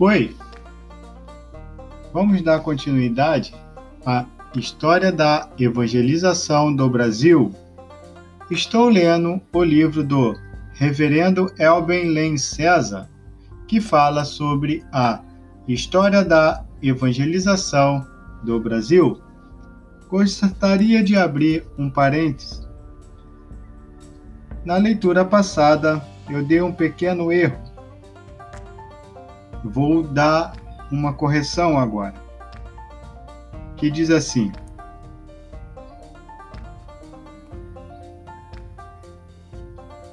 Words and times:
Oi! 0.00 0.36
Vamos 2.12 2.42
dar 2.42 2.58
continuidade 2.58 3.54
à 4.04 4.26
história 4.56 5.12
da 5.12 5.48
evangelização 5.56 6.74
do 6.74 6.90
Brasil. 6.90 7.54
Estou 8.50 8.88
lendo 8.88 9.40
o 9.52 9.62
livro 9.62 10.02
do 10.02 10.34
Reverendo 10.72 11.46
Elben 11.60 12.08
Len 12.08 12.36
César, 12.36 13.08
que 13.68 13.80
fala 13.80 14.24
sobre 14.24 14.84
a 14.92 15.22
história 15.68 16.24
da 16.24 16.64
evangelização 16.82 18.04
do 18.42 18.58
Brasil. 18.58 19.22
Gostaria 20.08 21.04
de 21.04 21.14
abrir 21.14 21.64
um 21.78 21.88
parênteses. 21.88 22.66
Na 24.64 24.76
leitura 24.76 25.24
passada, 25.24 26.04
eu 26.28 26.44
dei 26.44 26.60
um 26.60 26.72
pequeno 26.72 27.30
erro 27.30 27.63
vou 29.64 30.02
dar 30.02 30.54
uma 30.92 31.12
correção 31.12 31.78
agora, 31.78 32.14
que 33.76 33.90
diz 33.90 34.10
assim: 34.10 34.52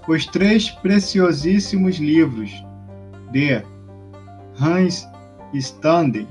Os 0.08 0.26
três 0.26 0.70
preciosíssimos 0.70 1.98
livros 1.98 2.52
de 3.32 3.64
Hans 4.60 5.08
Stande, 5.54 6.28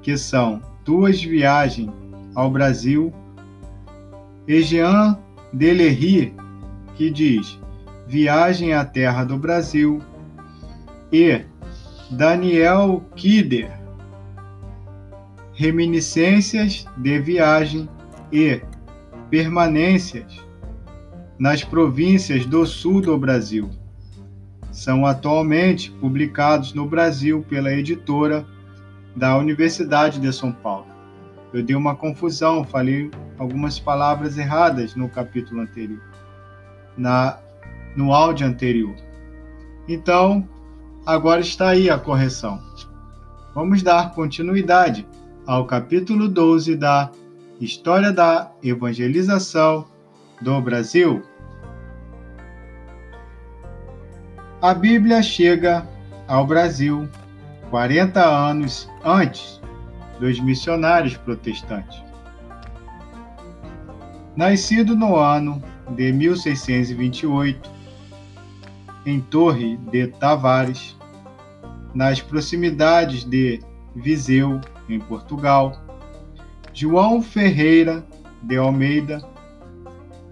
que 0.00 0.16
são 0.16 0.62
Duas 0.84 1.22
Viagens 1.22 1.90
ao 2.34 2.50
Brasil, 2.50 3.12
e 4.46 4.62
Jean 4.62 5.18
Delery, 5.52 6.34
que 6.96 7.10
diz 7.10 7.58
Viagem 8.06 8.74
à 8.74 8.84
Terra 8.84 9.24
do 9.24 9.38
Brasil, 9.38 10.02
e 11.12 11.44
Daniel 12.10 13.02
Kider, 13.16 13.70
Reminiscências 15.54 16.86
de 16.96 17.18
Viagem 17.18 17.88
e 18.32 18.60
Permanências 19.30 20.44
nas 21.38 21.64
províncias 21.64 22.44
do 22.46 22.66
sul 22.66 23.00
do 23.00 23.16
Brasil. 23.16 23.70
São 24.70 25.06
atualmente 25.06 25.90
publicados 25.92 26.74
no 26.74 26.86
Brasil 26.86 27.44
pela 27.48 27.72
editora 27.72 28.44
da 29.16 29.36
Universidade 29.38 30.20
de 30.20 30.32
São 30.32 30.52
Paulo. 30.52 30.86
Eu 31.52 31.62
dei 31.62 31.76
uma 31.76 31.94
confusão, 31.94 32.64
falei 32.64 33.10
algumas 33.38 33.78
palavras 33.78 34.36
erradas 34.36 34.94
no 34.94 35.08
capítulo 35.08 35.60
anterior, 35.60 36.02
na 36.96 37.38
no 37.96 38.12
áudio 38.12 38.46
anterior. 38.46 38.94
Então, 39.88 40.48
Agora 41.06 41.42
está 41.42 41.68
aí 41.68 41.90
a 41.90 41.98
correção. 41.98 42.62
Vamos 43.54 43.82
dar 43.82 44.12
continuidade 44.12 45.06
ao 45.46 45.66
capítulo 45.66 46.28
12 46.28 46.76
da 46.76 47.10
História 47.60 48.10
da 48.10 48.50
Evangelização 48.62 49.84
do 50.40 50.58
Brasil. 50.62 51.22
A 54.62 54.72
Bíblia 54.72 55.22
chega 55.22 55.86
ao 56.26 56.46
Brasil 56.46 57.06
40 57.68 58.24
anos 58.24 58.88
antes 59.04 59.60
dos 60.18 60.40
missionários 60.40 61.18
protestantes. 61.18 62.02
Nascido 64.34 64.96
no 64.96 65.16
ano 65.16 65.62
de 65.90 66.10
1628, 66.12 67.73
em 69.06 69.20
Torre 69.20 69.76
de 69.76 70.06
Tavares, 70.06 70.96
nas 71.94 72.20
proximidades 72.20 73.24
de 73.24 73.60
Viseu, 73.94 74.60
em 74.88 74.98
Portugal. 74.98 75.80
João 76.72 77.22
Ferreira 77.22 78.04
de 78.42 78.56
Almeida 78.56 79.22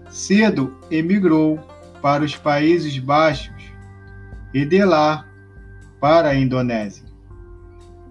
cedo 0.09 0.77
emigrou 0.91 1.59
para 2.01 2.23
os 2.23 2.35
Países 2.35 2.99
Baixos 2.99 3.63
e 4.53 4.65
de 4.65 4.83
lá 4.83 5.25
para 5.99 6.29
a 6.29 6.35
Indonésia, 6.35 7.05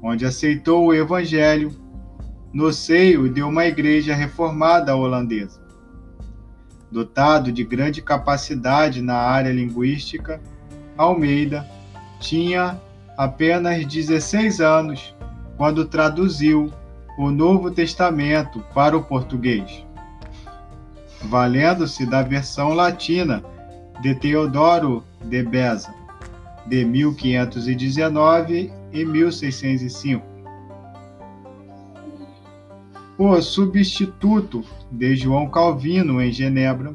onde 0.03 0.25
aceitou 0.25 0.87
o 0.87 0.95
Evangelho 0.95 1.71
no 2.53 2.72
seio 2.72 3.33
de 3.33 3.43
uma 3.43 3.67
igreja 3.67 4.15
reformada 4.15 4.97
holandesa. 4.97 5.62
Dotado 6.91 7.53
de 7.53 7.65
grande 7.65 8.03
capacidade 8.03 9.01
na 9.01 9.17
área 9.17 9.53
linguística, 9.53 10.43
Almeida 10.97 11.66
tinha 12.20 12.80
apenas 13.16 13.84
16 13.86 14.60
anos 14.60 15.14
quando 15.56 15.84
traduziu 15.86 16.72
o 17.19 17.30
Novo 17.30 17.70
Testamento 17.70 18.64
para 18.75 18.97
o 18.97 19.03
português, 19.03 19.84
valendo-se 21.22 22.06
da 22.06 22.22
versão 22.22 22.70
latina 22.70 23.42
de 24.00 24.14
Teodoro 24.14 25.04
de 25.25 25.42
Beza, 25.42 25.94
de 26.66 26.84
1519 26.84 28.72
e 28.92 29.04
1605. 29.04 30.32
O 33.19 33.41
substituto 33.41 34.64
de 34.91 35.14
João 35.14 35.48
Calvino 35.48 36.20
em 36.20 36.32
Genebra 36.32 36.92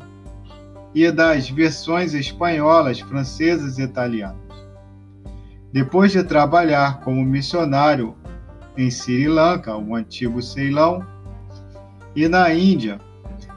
e 0.93 1.11
das 1.11 1.49
versões 1.49 2.13
espanholas, 2.13 2.99
francesas 2.99 3.77
e 3.77 3.83
italianas. 3.83 4.37
Depois 5.71 6.11
de 6.11 6.23
trabalhar 6.23 7.01
como 7.01 7.23
missionário 7.23 8.15
em 8.77 8.89
Sri 8.89 9.27
Lanka, 9.27 9.75
o 9.75 9.95
antigo 9.95 10.41
Ceilão, 10.41 11.05
e 12.15 12.27
na 12.27 12.53
Índia, 12.53 12.99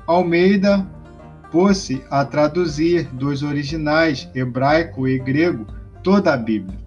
Almeida 0.07 0.87
pôs-se 1.51 2.03
a 2.11 2.25
traduzir 2.25 3.05
dos 3.13 3.43
originais 3.43 4.29
hebraico 4.35 5.09
e 5.09 5.19
grego 5.19 5.67
toda 6.03 6.35
a 6.35 6.37
Bíblia. 6.37 6.79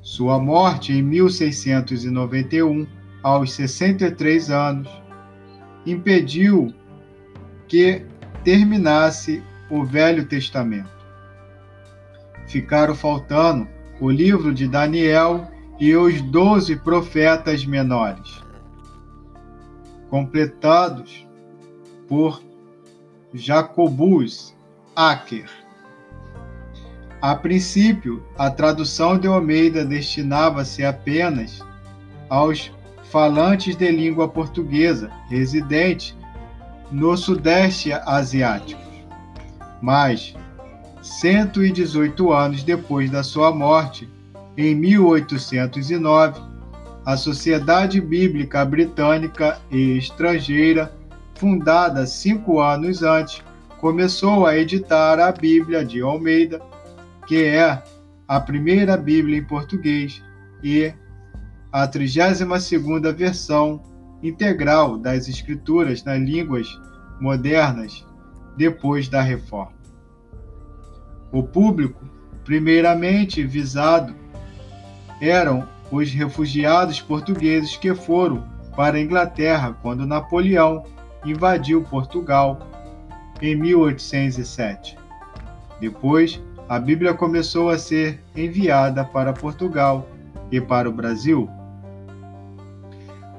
Sua 0.00 0.38
morte 0.38 0.92
em 0.92 1.02
1691, 1.02 2.86
aos 3.22 3.52
63 3.52 4.50
anos, 4.50 4.88
impediu 5.84 6.72
que 7.68 8.04
terminasse 8.46 9.42
o 9.68 9.82
Velho 9.82 10.24
Testamento. 10.24 10.88
Ficaram 12.46 12.94
faltando 12.94 13.66
o 14.00 14.08
livro 14.08 14.54
de 14.54 14.68
Daniel 14.68 15.50
e 15.80 15.96
os 15.96 16.22
doze 16.22 16.76
profetas 16.76 17.66
menores, 17.66 18.40
completados 20.08 21.26
por 22.06 22.40
Jacobus 23.34 24.54
Acker. 24.94 25.50
A 27.20 27.34
princípio, 27.34 28.24
a 28.38 28.48
tradução 28.48 29.18
de 29.18 29.26
Almeida 29.26 29.84
destinava-se 29.84 30.84
apenas 30.84 31.60
aos 32.28 32.72
falantes 33.10 33.74
de 33.74 33.90
língua 33.90 34.28
portuguesa 34.28 35.10
residentes 35.28 36.16
no 36.90 37.16
Sudeste 37.16 37.92
Asiático. 37.92 38.80
Mas, 39.80 40.34
118 41.02 42.32
anos 42.32 42.62
depois 42.62 43.10
da 43.10 43.22
sua 43.22 43.52
morte, 43.52 44.08
em 44.56 44.74
1809, 44.74 46.40
a 47.04 47.16
Sociedade 47.16 48.00
Bíblica 48.00 48.64
Britânica 48.64 49.58
e 49.70 49.96
Estrangeira, 49.98 50.92
fundada 51.34 52.06
cinco 52.06 52.60
anos 52.60 53.02
antes, 53.02 53.42
começou 53.78 54.46
a 54.46 54.56
editar 54.56 55.20
a 55.20 55.30
Bíblia 55.30 55.84
de 55.84 56.00
Almeida, 56.00 56.60
que 57.26 57.44
é 57.44 57.82
a 58.26 58.40
primeira 58.40 58.96
Bíblia 58.96 59.38
em 59.38 59.44
português 59.44 60.22
e 60.62 60.92
a 61.70 61.86
32ª 61.86 63.12
versão 63.14 63.82
integral 64.26 64.98
das 64.98 65.28
escrituras 65.28 66.02
nas 66.02 66.20
línguas 66.20 66.68
modernas 67.20 68.04
depois 68.56 69.08
da 69.08 69.20
reforma. 69.20 69.76
O 71.32 71.42
público, 71.42 72.04
primeiramente 72.44 73.44
visado, 73.44 74.14
eram 75.20 75.68
os 75.90 76.10
refugiados 76.10 77.00
portugueses 77.00 77.76
que 77.76 77.94
foram 77.94 78.44
para 78.74 78.96
a 78.96 79.00
Inglaterra 79.00 79.76
quando 79.82 80.06
Napoleão 80.06 80.84
invadiu 81.24 81.82
Portugal 81.82 82.58
em 83.40 83.54
1807. 83.54 84.96
Depois, 85.80 86.42
a 86.68 86.78
Bíblia 86.78 87.14
começou 87.14 87.70
a 87.70 87.78
ser 87.78 88.20
enviada 88.34 89.04
para 89.04 89.32
Portugal 89.32 90.08
e 90.50 90.60
para 90.60 90.88
o 90.88 90.92
Brasil 90.92 91.48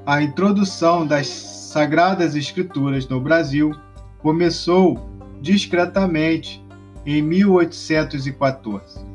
a 0.07 0.23
introdução 0.23 1.05
das 1.05 1.27
Sagradas 1.27 2.33
Escrituras 2.33 3.05
no 3.09 3.19
Brasil 3.19 3.75
começou 4.19 5.05
discretamente 5.41 6.65
em 7.05 7.21
1814. 7.21 9.05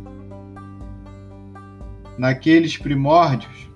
naqueles 2.18 2.76
primórdios, 2.76 3.70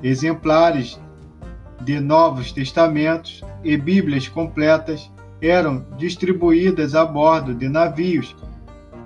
exemplares 0.00 0.96
de 1.80 1.98
Novos 1.98 2.52
Testamentos 2.52 3.42
e 3.64 3.76
Bíblias 3.76 4.28
completas 4.28 5.10
eram 5.42 5.84
distribuídas 5.98 6.94
a 6.94 7.04
bordo 7.04 7.52
de 7.52 7.68
navios 7.68 8.34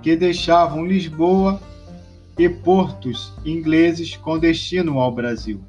que 0.03 0.15
deixavam 0.15 0.85
Lisboa 0.85 1.59
e 2.37 2.47
portos 2.47 3.33
ingleses 3.43 4.15
com 4.15 4.37
destino 4.37 4.99
ao 4.99 5.11
Brasil. 5.11 5.59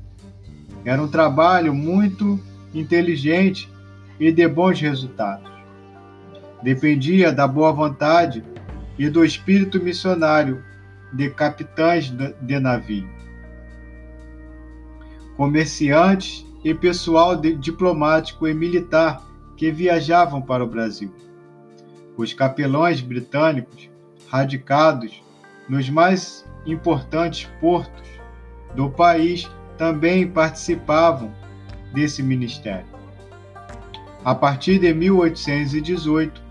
Era 0.84 1.02
um 1.02 1.08
trabalho 1.08 1.74
muito 1.74 2.40
inteligente 2.74 3.70
e 4.18 4.32
de 4.32 4.46
bons 4.48 4.80
resultados. 4.80 5.50
Dependia 6.62 7.32
da 7.32 7.46
boa 7.46 7.72
vontade 7.72 8.44
e 8.98 9.08
do 9.08 9.24
espírito 9.24 9.82
missionário 9.82 10.62
de 11.12 11.30
capitães 11.30 12.12
de 12.40 12.60
navio, 12.60 13.08
comerciantes 15.36 16.46
e 16.62 16.74
pessoal 16.74 17.34
diplomático 17.36 18.46
e 18.46 18.54
militar 18.54 19.26
que 19.56 19.72
viajavam 19.72 20.40
para 20.40 20.62
o 20.62 20.66
Brasil. 20.66 21.12
Os 22.16 22.34
capelões 22.34 23.00
britânicos, 23.00 23.88
radicados 24.28 25.22
nos 25.68 25.88
mais 25.88 26.44
importantes 26.66 27.48
portos 27.60 28.08
do 28.74 28.90
país, 28.90 29.48
também 29.80 30.28
participavam 30.28 31.32
desse 31.94 32.22
ministério. 32.22 32.84
A 34.22 34.34
partir 34.34 34.78
de 34.78 34.92
1818, 34.92 36.42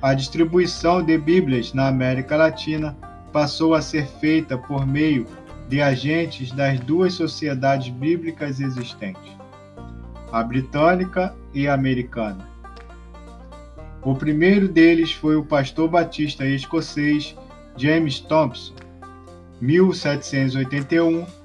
a 0.00 0.14
distribuição 0.14 1.02
de 1.02 1.18
Bíblias 1.18 1.74
na 1.74 1.88
América 1.88 2.34
Latina 2.34 2.96
passou 3.30 3.74
a 3.74 3.82
ser 3.82 4.06
feita 4.06 4.56
por 4.56 4.86
meio 4.86 5.26
de 5.68 5.82
agentes 5.82 6.50
das 6.50 6.80
duas 6.80 7.12
sociedades 7.12 7.90
bíblicas 7.90 8.58
existentes, 8.58 9.36
a 10.32 10.42
britânica 10.42 11.36
e 11.52 11.68
a 11.68 11.74
americana. 11.74 12.48
O 14.00 14.14
primeiro 14.14 14.66
deles 14.66 15.12
foi 15.12 15.36
o 15.36 15.44
pastor 15.44 15.90
batista 15.90 16.46
escocês 16.46 17.36
James 17.76 18.18
Thompson, 18.18 18.72
1781 19.60 21.37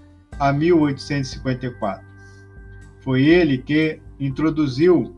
a 0.44 0.52
1854. 0.52 2.06
Foi 3.00 3.24
ele 3.24 3.60
que 3.60 4.02
introduziu 4.20 5.16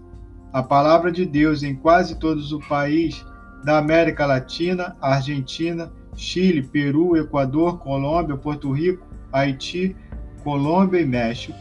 a 0.53 0.61
palavra 0.61 1.11
de 1.11 1.25
Deus 1.25 1.63
em 1.63 1.73
quase 1.73 2.19
todos 2.19 2.51
os 2.51 2.63
países 2.67 3.25
da 3.63 3.79
América 3.79 4.27
Latina, 4.27 4.95
Argentina, 5.01 5.91
Chile, 6.15 6.61
Peru, 6.61 7.17
Equador, 7.17 7.79
Colômbia, 7.79 8.37
Porto 8.37 8.71
Rico, 8.71 9.03
Haiti, 9.33 9.95
Colômbia 10.43 11.01
e 11.01 11.05
México 11.05 11.57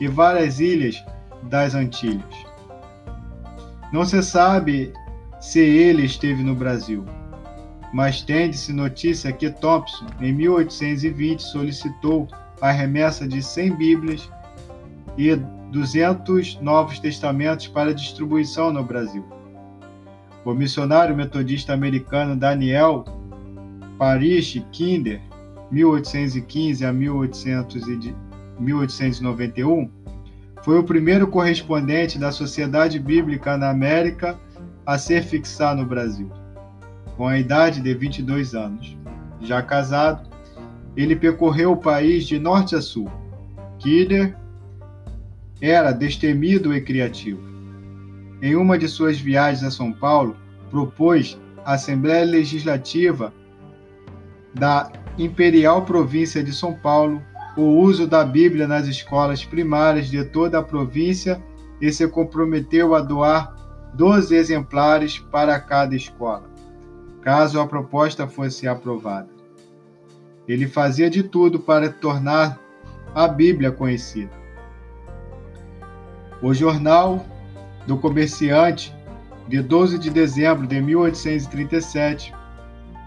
e 0.00 0.06
várias 0.06 0.60
ilhas 0.60 1.04
das 1.42 1.74
Antilhas. 1.74 2.46
Não 3.92 4.04
se 4.04 4.22
sabe 4.22 4.92
se 5.40 5.58
ele 5.58 6.04
esteve 6.04 6.44
no 6.44 6.54
Brasil, 6.54 7.04
mas 7.92 8.22
tende-se 8.22 8.72
notícia 8.72 9.32
que 9.32 9.50
Thompson, 9.50 10.06
em 10.20 10.32
1820, 10.32 11.42
solicitou 11.42 12.28
a 12.60 12.70
remessa 12.70 13.26
de 13.26 13.42
100 13.42 13.76
Bíblias 13.76 14.30
e 15.16 15.34
200 15.70 16.60
Novos 16.60 16.98
Testamentos 16.98 17.68
para 17.68 17.94
distribuição 17.94 18.70
no 18.72 18.82
Brasil. 18.82 19.24
O 20.44 20.52
missionário 20.54 21.16
metodista 21.16 21.72
americano 21.72 22.36
Daniel 22.36 23.04
Parish 23.98 24.64
Kinder, 24.72 25.20
1815 25.70 26.86
a 26.86 26.92
1891, 26.92 29.90
foi 30.62 30.78
o 30.78 30.84
primeiro 30.84 31.28
correspondente 31.28 32.18
da 32.18 32.32
Sociedade 32.32 32.98
Bíblica 32.98 33.58
na 33.58 33.70
América 33.70 34.38
a 34.86 34.96
ser 34.96 35.22
fixado 35.22 35.82
no 35.82 35.88
Brasil. 35.88 36.30
Com 37.16 37.26
a 37.26 37.38
idade 37.38 37.80
de 37.80 37.92
22 37.92 38.54
anos, 38.54 38.96
já 39.40 39.60
casado, 39.60 40.28
ele 41.02 41.14
percorreu 41.14 41.70
o 41.70 41.76
país 41.76 42.26
de 42.26 42.40
norte 42.40 42.74
a 42.74 42.82
sul. 42.82 43.08
Kinder 43.78 44.36
era 45.60 45.92
destemido 45.92 46.74
e 46.74 46.80
criativo. 46.80 47.40
Em 48.42 48.56
uma 48.56 48.76
de 48.76 48.88
suas 48.88 49.16
viagens 49.18 49.62
a 49.62 49.70
São 49.70 49.92
Paulo, 49.92 50.36
propôs 50.70 51.38
à 51.64 51.74
Assembleia 51.74 52.24
Legislativa 52.24 53.32
da 54.52 54.90
Imperial 55.16 55.84
Província 55.84 56.42
de 56.42 56.52
São 56.52 56.74
Paulo 56.74 57.22
o 57.56 57.78
uso 57.80 58.06
da 58.06 58.24
Bíblia 58.24 58.66
nas 58.66 58.88
escolas 58.88 59.44
primárias 59.44 60.08
de 60.08 60.24
toda 60.24 60.58
a 60.58 60.62
província 60.62 61.40
e 61.80 61.92
se 61.92 62.08
comprometeu 62.08 62.94
a 62.94 63.00
doar 63.00 63.54
12 63.94 64.34
exemplares 64.34 65.18
para 65.18 65.58
cada 65.60 65.94
escola, 65.94 66.50
caso 67.22 67.60
a 67.60 67.66
proposta 67.66 68.26
fosse 68.26 68.66
aprovada. 68.66 69.37
Ele 70.48 70.66
fazia 70.66 71.10
de 71.10 71.22
tudo 71.22 71.60
para 71.60 71.90
tornar 71.90 72.58
a 73.14 73.28
Bíblia 73.28 73.70
conhecida. 73.70 74.32
O 76.40 76.54
Jornal 76.54 77.24
do 77.86 77.98
Comerciante, 77.98 78.94
de 79.46 79.60
12 79.62 79.98
de 79.98 80.10
dezembro 80.10 80.66
de 80.66 80.80
1837, 80.80 82.34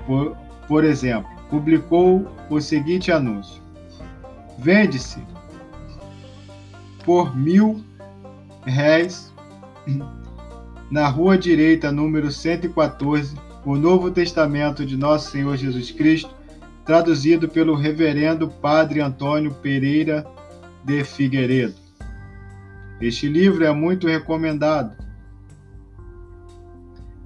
por, 0.05 0.35
por 0.67 0.83
exemplo, 0.83 1.29
publicou 1.49 2.27
o 2.49 2.61
seguinte 2.61 3.11
anúncio: 3.11 3.61
Vende-se 4.57 5.23
por 7.03 7.35
mil 7.35 7.83
réis 8.63 9.33
na 10.89 11.07
rua 11.07 11.37
direita, 11.37 11.91
número 11.91 12.31
114, 12.31 13.35
o 13.65 13.75
Novo 13.75 14.11
Testamento 14.11 14.85
de 14.85 14.97
Nosso 14.97 15.31
Senhor 15.31 15.55
Jesus 15.55 15.91
Cristo, 15.91 16.35
traduzido 16.91 17.47
pelo 17.47 17.73
Reverendo 17.73 18.49
Padre 18.49 18.99
Antônio 18.99 19.53
Pereira 19.53 20.27
de 20.83 21.05
Figueiredo. 21.05 21.75
Este 22.99 23.29
livro 23.29 23.63
é 23.63 23.71
muito 23.71 24.07
recomendado 24.07 24.97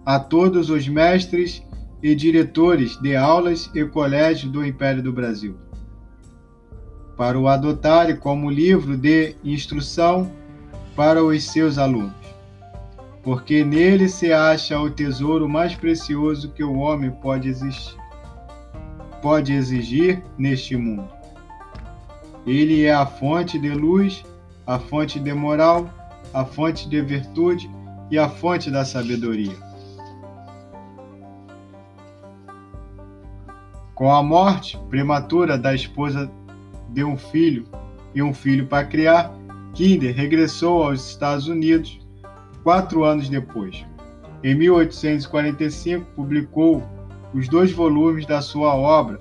a 0.06 0.19
todos 0.19 0.69
os 0.69 0.88
mestres 0.88 1.63
e 2.03 2.13
diretores 2.13 2.95
de 3.01 3.15
aulas 3.15 3.67
e 3.74 3.84
colégios 3.86 4.51
do 4.51 4.63
Império 4.63 5.01
do 5.01 5.12
Brasil, 5.12 5.57
para 7.17 7.39
o 7.39 7.48
adotarem 7.48 8.17
como 8.17 8.51
livro 8.51 8.95
de 8.95 9.36
instrução 9.43 10.31
para 10.95 11.24
os 11.24 11.43
seus 11.43 11.79
alunos, 11.79 12.13
porque 13.24 13.65
nele 13.65 14.10
se 14.10 14.31
acha 14.31 14.79
o 14.79 14.91
tesouro 14.91 15.50
mais 15.50 15.74
precioso 15.74 16.51
que 16.51 16.63
o 16.63 16.75
homem 16.75 17.10
pode 17.10 17.50
existir, 17.50 18.04
pode 19.25 19.53
exigir 19.53 20.24
neste 20.38 20.77
mundo. 20.77 21.10
Ele 22.46 22.86
é 22.86 22.94
a 22.94 23.08
fonte 23.08 23.58
de 23.58 23.72
luz 23.72 24.24
a 24.67 24.77
fonte 24.77 25.20
de 25.20 25.34
moral, 25.34 25.89
a 26.32 26.46
fonte 26.46 26.88
de 26.88 27.01
virtude 27.01 27.67
e 28.12 28.20
a 28.20 28.29
fonte 28.29 28.70
da 28.70 28.86
sabedoria. 28.86 29.55
Com 33.96 34.12
a 34.12 34.22
morte 34.22 34.77
prematura 34.91 35.58
da 35.58 35.74
esposa 35.74 36.32
de 36.89 37.03
um 37.03 37.17
filho 37.17 37.65
e 38.13 38.22
um 38.22 38.32
filho 38.32 38.67
para 38.67 38.86
criar, 38.86 39.34
Kinder 39.74 40.15
regressou 40.15 40.84
aos 40.84 41.10
Estados 41.10 41.48
Unidos 41.48 42.00
quatro 42.62 43.03
anos 43.03 43.27
depois. 43.27 43.84
Em 44.44 44.53
1845, 44.53 46.05
publicou 46.15 46.84
os 47.36 47.50
dois 47.50 47.70
volumes 47.74 48.25
da 48.25 48.42
sua 48.42 48.74
obra, 48.74 49.20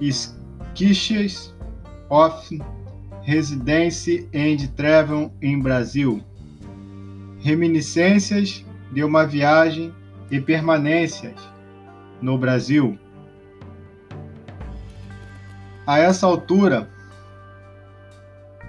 Esquiches 0.00 1.54
of 2.10 2.60
Residence 3.22 4.28
and 4.34 4.66
Travel 4.74 5.32
em 5.40 5.60
Brasil. 5.60 6.20
Reminiscências 7.38 8.66
de 8.92 9.04
uma 9.04 9.24
viagem 9.24 9.94
e 10.28 10.40
permanências 10.40 11.36
no 12.20 12.36
Brasil. 12.36 12.98
A 15.86 16.00
essa 16.00 16.26
altura, 16.26 16.90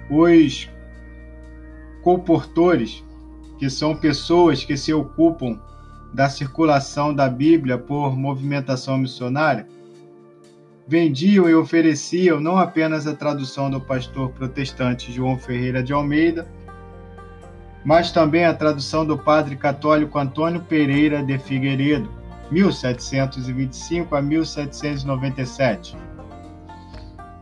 os 0.08 0.70
comportores, 2.02 3.02
que 3.58 3.68
são 3.68 3.96
pessoas 3.96 4.64
que 4.64 4.76
se 4.76 4.92
ocupam 4.92 5.58
da 6.14 6.28
circulação 6.28 7.12
da 7.12 7.28
Bíblia 7.28 7.76
por 7.76 8.16
movimentação 8.16 8.96
missionária, 8.96 9.66
vendiam 10.86 11.48
e 11.48 11.54
ofereciam 11.56 12.38
não 12.38 12.56
apenas 12.56 13.04
a 13.08 13.14
tradução 13.14 13.68
do 13.68 13.80
pastor 13.80 14.30
protestante 14.30 15.10
João 15.10 15.36
Ferreira 15.36 15.82
de 15.82 15.92
Almeida, 15.92 16.46
mas 17.84 18.12
também 18.12 18.44
a 18.44 18.54
tradução 18.54 19.04
do 19.04 19.18
padre 19.18 19.56
católico 19.56 20.16
Antônio 20.16 20.60
Pereira 20.60 21.20
de 21.20 21.36
Figueiredo, 21.36 22.08
1725 22.48 24.14
a 24.14 24.22
1797, 24.22 25.96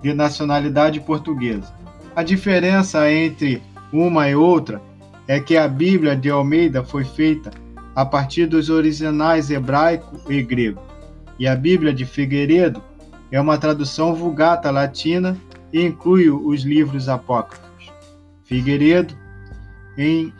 de 0.00 0.14
nacionalidade 0.14 0.99
portuguesa. 1.00 1.75
A 2.17 2.23
diferença 2.23 3.11
entre 3.12 3.62
uma 3.93 4.31
e 4.31 4.35
outra 4.35 4.81
é 5.29 5.38
que 5.38 5.59
a 5.59 5.69
Bíblia 5.69 6.17
de 6.17 6.31
Almeida 6.31 6.83
foi 6.83 7.05
feita 7.05 7.62
a 7.94 8.04
partir 8.04 8.46
dos 8.46 8.70
originais 8.70 9.50
hebraico 9.50 10.20
e 10.30 10.42
grego, 10.42 10.80
e 11.38 11.46
a 11.46 11.54
Bíblia 11.54 11.92
de 11.92 12.04
Figueiredo 12.04 12.82
é 13.30 13.40
uma 13.40 13.58
tradução 13.58 14.14
vulgata 14.14 14.70
latina 14.70 15.37
e 15.72 15.82
inclui 15.82 16.30
os 16.30 16.62
livros 16.62 17.08
apócrifos. 17.08 17.90
Figueiredo, 18.44 19.14
em 19.96 20.32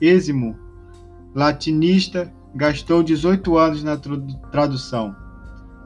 êximo 0.00 0.56
latinista, 1.34 2.32
gastou 2.54 3.02
18 3.02 3.58
anos 3.58 3.82
na 3.82 3.96
tradução. 4.50 5.14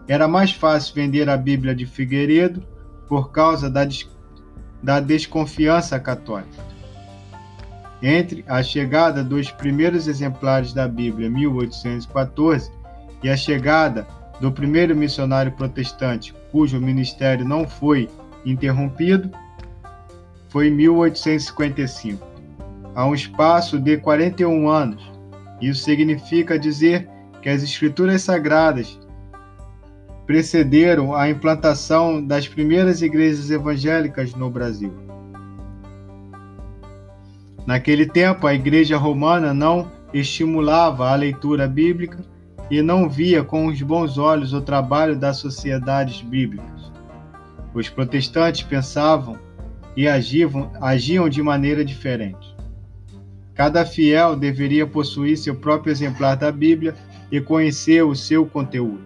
Era 0.06 0.28
mais 0.28 0.52
fácil 0.52 0.94
vender 0.94 1.28
a 1.28 1.36
Bíblia 1.36 1.74
de 1.74 1.86
Figueiredo 1.86 2.62
por 3.08 3.32
causa 3.32 3.70
da, 3.70 3.84
des 3.84 4.08
da 4.82 5.00
desconfiança 5.00 5.98
católica. 5.98 6.69
Entre 8.02 8.44
a 8.48 8.62
chegada 8.62 9.22
dos 9.22 9.50
primeiros 9.50 10.08
exemplares 10.08 10.72
da 10.72 10.88
Bíblia 10.88 11.28
em 11.28 11.30
1814 11.30 12.70
e 13.22 13.28
a 13.28 13.36
chegada 13.36 14.06
do 14.40 14.50
primeiro 14.50 14.96
missionário 14.96 15.52
protestante, 15.52 16.34
cujo 16.50 16.80
ministério 16.80 17.44
não 17.44 17.68
foi 17.68 18.08
interrompido, 18.44 19.30
foi 20.48 20.68
em 20.68 20.72
1855. 20.72 22.26
Há 22.94 23.06
um 23.06 23.14
espaço 23.14 23.78
de 23.78 23.98
41 23.98 24.68
anos. 24.68 25.10
Isso 25.60 25.84
significa 25.84 26.58
dizer 26.58 27.08
que 27.42 27.48
as 27.48 27.62
Escrituras 27.62 28.22
Sagradas 28.22 28.98
precederam 30.26 31.14
a 31.14 31.28
implantação 31.28 32.24
das 32.24 32.48
primeiras 32.48 33.02
igrejas 33.02 33.50
evangélicas 33.50 34.34
no 34.34 34.48
Brasil. 34.48 35.09
Naquele 37.70 38.04
tempo, 38.04 38.48
a 38.48 38.52
Igreja 38.52 38.96
Romana 38.96 39.54
não 39.54 39.92
estimulava 40.12 41.08
a 41.08 41.14
leitura 41.14 41.68
bíblica 41.68 42.18
e 42.68 42.82
não 42.82 43.08
via 43.08 43.44
com 43.44 43.68
os 43.68 43.80
bons 43.80 44.18
olhos 44.18 44.52
o 44.52 44.60
trabalho 44.60 45.16
das 45.16 45.36
sociedades 45.36 46.20
bíblicas. 46.20 46.90
Os 47.72 47.88
protestantes 47.88 48.62
pensavam 48.62 49.38
e 49.96 50.08
agiam, 50.08 50.68
agiam 50.80 51.28
de 51.28 51.40
maneira 51.40 51.84
diferente. 51.84 52.56
Cada 53.54 53.86
fiel 53.86 54.34
deveria 54.34 54.84
possuir 54.84 55.38
seu 55.38 55.54
próprio 55.54 55.92
exemplar 55.92 56.36
da 56.36 56.50
Bíblia 56.50 56.96
e 57.30 57.40
conhecer 57.40 58.02
o 58.02 58.16
seu 58.16 58.44
conteúdo, 58.46 59.04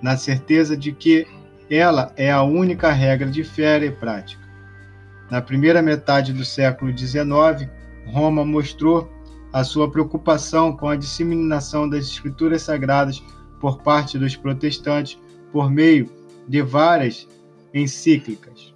na 0.00 0.16
certeza 0.16 0.76
de 0.76 0.92
que 0.92 1.26
ela 1.68 2.12
é 2.16 2.30
a 2.30 2.44
única 2.44 2.92
regra 2.92 3.28
de 3.28 3.42
fé 3.42 3.84
e 3.84 3.90
prática. 3.90 4.48
Na 5.28 5.42
primeira 5.42 5.82
metade 5.82 6.32
do 6.32 6.44
século 6.44 6.96
XIX, 6.96 7.68
Roma 8.10 8.44
mostrou 8.44 9.08
a 9.52 9.64
sua 9.64 9.90
preocupação 9.90 10.76
com 10.76 10.88
a 10.88 10.96
disseminação 10.96 11.88
das 11.88 12.06
Escrituras 12.06 12.62
Sagradas 12.62 13.22
por 13.60 13.82
parte 13.82 14.18
dos 14.18 14.36
protestantes 14.36 15.18
por 15.52 15.70
meio 15.70 16.10
de 16.46 16.62
várias 16.62 17.28
encíclicas. 17.72 18.74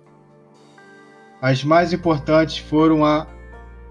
As 1.41 1.63
mais 1.63 1.93
importantes 1.93 2.59
foram 2.59 3.05
a 3.05 3.27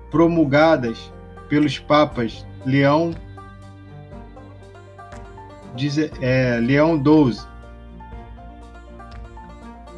promulgadas 0.09 1.11
pelos 1.49 1.79
papas 1.79 2.45
Leão, 2.65 3.13
é, 6.21 6.59
Leão 6.59 7.01
XII, 7.01 7.45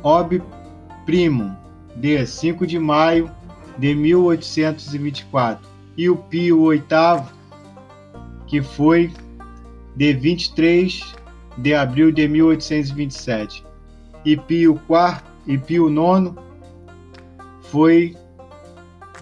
Ob 0.03 0.41
Primum, 1.05 1.55
de 1.95 2.25
5 2.25 2.65
de 2.65 2.79
maio 2.79 3.31
de 3.77 3.93
1824, 3.93 5.67
e 5.97 6.09
o 6.09 6.17
Pio 6.17 6.69
VIII, 6.69 6.81
que 8.47 8.61
foi 8.61 9.11
de 9.95 10.13
23 10.13 11.15
de 11.57 11.73
abril 11.73 12.11
de 12.11 12.27
1827, 12.27 13.65
e 14.25 14.35
Pio 14.37 14.73
IV 14.89 15.21
e 15.47 15.57
Pio 15.57 15.89
IX 15.89 16.33
foi 17.61 18.15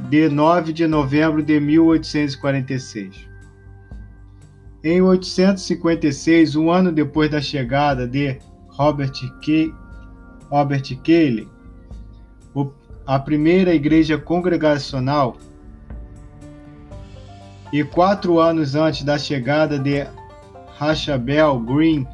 de 0.09 0.29
9 0.29 0.73
de 0.73 0.87
novembro 0.87 1.43
de 1.43 1.59
1846. 1.59 3.27
Em 4.83 5.01
856, 5.01 6.55
um 6.55 6.69
ano 6.69 6.91
depois 6.91 7.29
da 7.29 7.41
chegada 7.41 8.07
de 8.07 8.37
Robert, 8.69 9.13
Ke 9.41 9.73
Robert 10.49 10.83
Cayley, 11.03 11.47
a 13.05 13.19
primeira 13.19 13.73
igreja 13.73 14.17
congregacional 14.17 15.35
e 17.71 17.83
quatro 17.83 18.39
anos 18.39 18.75
antes 18.75 19.03
da 19.03 19.17
chegada 19.17 19.77
de 19.77 20.05
Rachabel 20.77 21.59
Green 21.59 22.07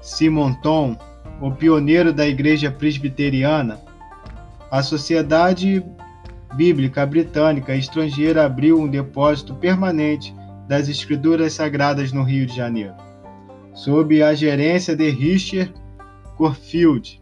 Simonton, 0.00 0.96
o 1.40 1.50
pioneiro 1.50 2.12
da 2.12 2.26
igreja 2.26 2.70
presbiteriana, 2.70 3.80
a 4.70 4.82
Sociedade 4.82 5.84
Bíblica 6.54 7.04
Britânica 7.04 7.74
Estrangeira 7.74 8.46
abriu 8.46 8.80
um 8.80 8.88
depósito 8.88 9.54
permanente 9.56 10.34
das 10.68 10.88
Escrituras 10.88 11.52
Sagradas 11.52 12.12
no 12.12 12.22
Rio 12.22 12.46
de 12.46 12.56
Janeiro, 12.56 12.94
sob 13.74 14.22
a 14.22 14.32
gerência 14.34 14.96
de 14.96 15.10
Richard 15.10 15.74
Corfield. 16.36 17.20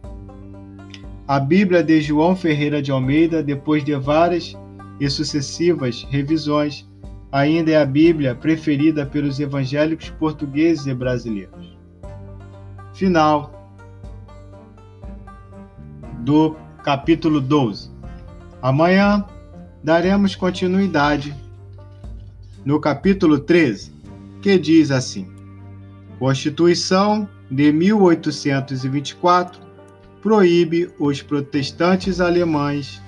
A 1.27 1.39
Bíblia 1.39 1.83
de 1.83 1.99
João 2.01 2.35
Ferreira 2.35 2.83
de 2.83 2.91
Almeida, 2.91 3.41
depois 3.41 3.83
de 3.83 3.95
várias 3.95 4.55
e 4.99 5.09
sucessivas 5.09 6.05
revisões, 6.11 6.87
ainda 7.31 7.71
é 7.71 7.81
a 7.81 7.85
Bíblia 7.85 8.35
preferida 8.35 9.07
pelos 9.07 9.39
evangélicos 9.39 10.11
portugueses 10.11 10.85
e 10.85 10.93
brasileiros. 10.93 11.75
Final 12.93 13.51
do 16.19 16.55
capítulo 16.83 17.41
12. 17.41 17.89
Amanhã 18.61 19.25
daremos 19.83 20.35
continuidade 20.35 21.35
no 22.63 22.79
capítulo 22.79 23.39
13, 23.39 23.91
que 24.43 24.59
diz 24.59 24.91
assim: 24.91 25.27
Constituição 26.19 27.27
de 27.49 27.71
1824 27.71 29.64
proíbe 30.25 30.89
os 30.97 31.21
protestantes 31.21 32.19
alemães 32.19 32.99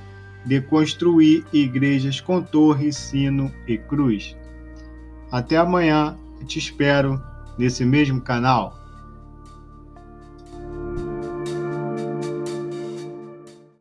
de 0.46 0.62
construir 0.62 1.44
igrejas 1.52 2.22
com 2.22 2.44
torre, 2.44 2.94
sino 2.94 3.52
e 3.68 3.76
cruz. 3.76 4.38
Até 5.32 5.58
amanhã, 5.58 6.16
te 6.46 6.60
espero 6.60 7.20
nesse 7.58 7.84
mesmo 7.84 8.22
canal. 8.22 8.78